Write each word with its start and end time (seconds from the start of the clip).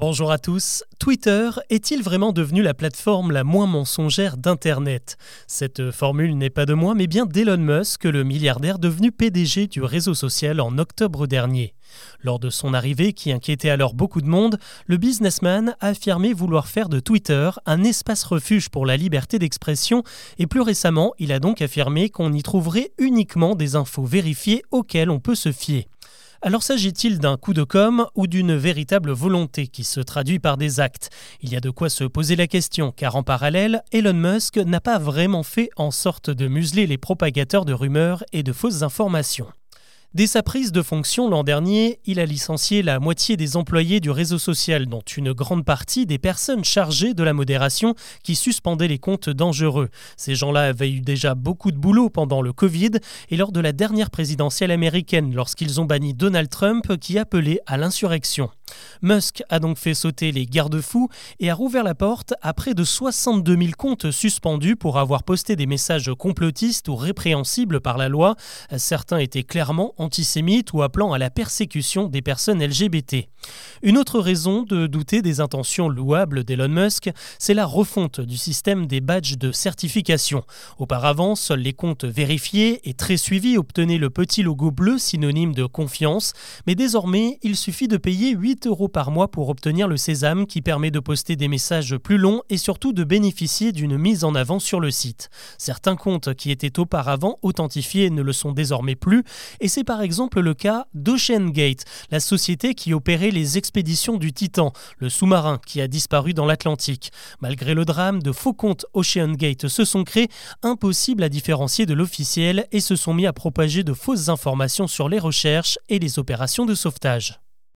Bonjour 0.00 0.30
à 0.30 0.38
tous. 0.38 0.84
Twitter 1.00 1.50
est-il 1.70 2.04
vraiment 2.04 2.30
devenu 2.30 2.62
la 2.62 2.72
plateforme 2.72 3.32
la 3.32 3.42
moins 3.42 3.66
mensongère 3.66 4.36
d'Internet? 4.36 5.16
Cette 5.48 5.90
formule 5.90 6.38
n'est 6.38 6.50
pas 6.50 6.66
de 6.66 6.74
moi, 6.74 6.94
mais 6.94 7.08
bien 7.08 7.26
d'Elon 7.26 7.56
Musk, 7.56 8.04
le 8.04 8.22
milliardaire 8.22 8.78
devenu 8.78 9.10
PDG 9.10 9.66
du 9.66 9.82
réseau 9.82 10.14
social 10.14 10.60
en 10.60 10.78
octobre 10.78 11.26
dernier. 11.26 11.74
Lors 12.22 12.38
de 12.38 12.48
son 12.48 12.74
arrivée, 12.74 13.12
qui 13.12 13.32
inquiétait 13.32 13.70
alors 13.70 13.92
beaucoup 13.92 14.20
de 14.20 14.28
monde, 14.28 14.60
le 14.86 14.98
businessman 14.98 15.74
a 15.80 15.88
affirmé 15.88 16.32
vouloir 16.32 16.68
faire 16.68 16.88
de 16.88 17.00
Twitter 17.00 17.50
un 17.66 17.82
espace 17.82 18.22
refuge 18.22 18.68
pour 18.68 18.86
la 18.86 18.96
liberté 18.96 19.40
d'expression 19.40 20.04
et 20.38 20.46
plus 20.46 20.60
récemment, 20.60 21.12
il 21.18 21.32
a 21.32 21.40
donc 21.40 21.60
affirmé 21.60 22.08
qu'on 22.08 22.32
y 22.32 22.44
trouverait 22.44 22.92
uniquement 22.98 23.56
des 23.56 23.74
infos 23.74 24.04
vérifiées 24.04 24.62
auxquelles 24.70 25.10
on 25.10 25.18
peut 25.18 25.34
se 25.34 25.50
fier. 25.50 25.88
Alors 26.40 26.62
s'agit-il 26.62 27.18
d'un 27.18 27.36
coup 27.36 27.52
de 27.52 27.64
com' 27.64 28.06
ou 28.14 28.28
d'une 28.28 28.54
véritable 28.54 29.10
volonté 29.10 29.66
qui 29.66 29.82
se 29.82 29.98
traduit 29.98 30.38
par 30.38 30.56
des 30.56 30.78
actes? 30.78 31.10
Il 31.42 31.52
y 31.52 31.56
a 31.56 31.60
de 31.60 31.68
quoi 31.68 31.90
se 31.90 32.04
poser 32.04 32.36
la 32.36 32.46
question, 32.46 32.92
car 32.92 33.16
en 33.16 33.24
parallèle, 33.24 33.82
Elon 33.90 34.14
Musk 34.14 34.56
n'a 34.56 34.80
pas 34.80 35.00
vraiment 35.00 35.42
fait 35.42 35.68
en 35.76 35.90
sorte 35.90 36.30
de 36.30 36.46
museler 36.46 36.86
les 36.86 36.96
propagateurs 36.96 37.64
de 37.64 37.72
rumeurs 37.72 38.22
et 38.32 38.44
de 38.44 38.52
fausses 38.52 38.82
informations. 38.82 39.48
Dès 40.14 40.26
sa 40.26 40.42
prise 40.42 40.72
de 40.72 40.80
fonction 40.80 41.28
l'an 41.28 41.44
dernier, 41.44 42.00
il 42.06 42.18
a 42.18 42.24
licencié 42.24 42.82
la 42.82 42.98
moitié 42.98 43.36
des 43.36 43.58
employés 43.58 44.00
du 44.00 44.10
réseau 44.10 44.38
social, 44.38 44.86
dont 44.86 45.02
une 45.02 45.34
grande 45.34 45.66
partie 45.66 46.06
des 46.06 46.16
personnes 46.16 46.64
chargées 46.64 47.12
de 47.12 47.22
la 47.22 47.34
modération 47.34 47.94
qui 48.22 48.34
suspendaient 48.34 48.88
les 48.88 48.98
comptes 48.98 49.28
dangereux. 49.28 49.90
Ces 50.16 50.34
gens-là 50.34 50.62
avaient 50.62 50.90
eu 50.90 51.02
déjà 51.02 51.34
beaucoup 51.34 51.72
de 51.72 51.76
boulot 51.76 52.08
pendant 52.08 52.40
le 52.40 52.54
Covid 52.54 52.92
et 53.28 53.36
lors 53.36 53.52
de 53.52 53.60
la 53.60 53.72
dernière 53.72 54.08
présidentielle 54.08 54.70
américaine, 54.70 55.34
lorsqu'ils 55.34 55.78
ont 55.78 55.84
banni 55.84 56.14
Donald 56.14 56.48
Trump 56.48 56.96
qui 56.96 57.18
appelait 57.18 57.60
à 57.66 57.76
l'insurrection. 57.76 58.48
Musk 59.02 59.42
a 59.48 59.58
donc 59.58 59.78
fait 59.78 59.94
sauter 59.94 60.32
les 60.32 60.46
garde-fous 60.46 61.08
et 61.40 61.50
a 61.50 61.54
rouvert 61.54 61.84
la 61.84 61.94
porte 61.94 62.34
à 62.42 62.52
près 62.52 62.74
de 62.74 62.84
62 62.84 63.56
000 63.56 63.68
comptes 63.76 64.10
suspendus 64.10 64.76
pour 64.76 64.98
avoir 64.98 65.22
posté 65.22 65.56
des 65.56 65.66
messages 65.66 66.10
complotistes 66.18 66.88
ou 66.88 66.96
répréhensibles 66.96 67.80
par 67.80 67.98
la 67.98 68.08
loi. 68.08 68.36
Certains 68.76 69.18
étaient 69.18 69.42
clairement 69.42 69.94
antisémites 69.98 70.72
ou 70.72 70.82
appelant 70.82 71.12
à 71.12 71.18
la 71.18 71.30
persécution 71.30 72.08
des 72.08 72.22
personnes 72.22 72.64
LGBT. 72.64 73.28
Une 73.82 73.96
autre 73.96 74.18
raison 74.18 74.62
de 74.62 74.86
douter 74.86 75.22
des 75.22 75.40
intentions 75.40 75.88
louables 75.88 76.44
d'Elon 76.44 76.68
Musk, 76.68 77.10
c'est 77.38 77.54
la 77.54 77.66
refonte 77.66 78.20
du 78.20 78.36
système 78.36 78.86
des 78.86 79.00
badges 79.00 79.38
de 79.38 79.52
certification. 79.52 80.42
Auparavant, 80.78 81.36
seuls 81.36 81.60
les 81.60 81.72
comptes 81.72 82.04
vérifiés 82.04 82.80
et 82.88 82.94
très 82.94 83.16
suivis 83.16 83.56
obtenaient 83.56 83.98
le 83.98 84.10
petit 84.10 84.42
logo 84.42 84.70
bleu 84.70 84.98
synonyme 84.98 85.54
de 85.54 85.64
confiance, 85.64 86.32
mais 86.66 86.74
désormais, 86.74 87.38
il 87.42 87.56
suffit 87.56 87.88
de 87.88 87.96
payer 87.96 88.32
8 88.32 88.66
euros 88.66 88.88
par 88.88 89.10
mois 89.10 89.30
pour 89.30 89.48
obtenir 89.48 89.86
le 89.86 89.96
sésame 89.96 90.46
qui 90.46 90.60
permet 90.60 90.90
de 90.90 91.00
poster 91.00 91.36
des 91.36 91.48
messages 91.48 91.96
plus 91.96 92.18
longs 92.18 92.42
et 92.50 92.56
surtout 92.56 92.92
de 92.92 93.04
bénéficier 93.04 93.72
d'une 93.72 93.96
mise 93.96 94.24
en 94.24 94.34
avant 94.34 94.58
sur 94.58 94.80
le 94.80 94.90
site. 94.90 95.30
Certains 95.56 95.96
comptes 95.96 96.34
qui 96.34 96.50
étaient 96.50 96.78
auparavant 96.78 97.38
authentifiés 97.42 98.10
ne 98.10 98.22
le 98.22 98.32
sont 98.32 98.52
désormais 98.52 98.96
plus 98.96 99.24
et 99.60 99.68
c'est 99.68 99.84
par 99.84 100.02
exemple 100.02 100.40
le 100.40 100.54
cas 100.54 100.86
d'Ocean 100.94 101.46
Gate, 101.46 101.84
la 102.10 102.20
société 102.20 102.74
qui 102.74 102.94
opérait 102.94 103.30
les 103.30 103.58
expéditions 103.68 104.16
du 104.16 104.32
Titan, 104.32 104.72
le 104.96 105.10
sous-marin 105.10 105.60
qui 105.66 105.82
a 105.82 105.88
disparu 105.88 106.32
dans 106.32 106.46
l'Atlantique. 106.46 107.12
Malgré 107.40 107.74
le 107.74 107.84
drame, 107.84 108.22
de 108.22 108.32
faux 108.32 108.54
comptes 108.54 108.86
Ocean 108.94 109.32
Gate 109.32 109.68
se 109.68 109.84
sont 109.84 110.04
créés, 110.04 110.30
impossibles 110.62 111.22
à 111.22 111.28
différencier 111.28 111.84
de 111.84 111.92
l'officiel 111.92 112.66
et 112.72 112.80
se 112.80 112.96
sont 112.96 113.12
mis 113.12 113.26
à 113.26 113.34
propager 113.34 113.84
de 113.84 113.92
fausses 113.92 114.30
informations 114.30 114.86
sur 114.86 115.10
les 115.10 115.18
recherches 115.18 115.78
et 115.90 115.98
les 115.98 116.18
opérations 116.18 116.64
de 116.64 116.74
sauvetage. 116.74 117.40